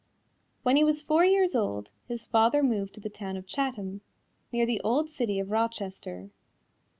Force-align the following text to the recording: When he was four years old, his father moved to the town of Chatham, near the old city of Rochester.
When 0.63 0.77
he 0.77 0.83
was 0.83 0.99
four 1.03 1.23
years 1.25 1.55
old, 1.55 1.91
his 2.07 2.25
father 2.25 2.63
moved 2.63 2.95
to 2.95 2.99
the 2.99 3.07
town 3.07 3.37
of 3.37 3.45
Chatham, 3.45 4.01
near 4.51 4.65
the 4.65 4.81
old 4.81 5.11
city 5.11 5.37
of 5.39 5.51
Rochester. 5.51 6.31